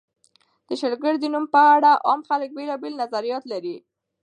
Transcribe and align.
د 0.67 0.69
شلګر 0.81 1.13
د 1.19 1.23
نوم 1.33 1.45
په 1.53 1.61
اړه 1.75 1.91
عام 2.07 2.21
خلک 2.29 2.49
بېلابېل 2.57 2.93
نظریات 3.01 3.43
لري. 3.53 3.75